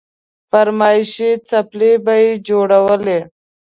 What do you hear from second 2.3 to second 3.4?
جوړولې.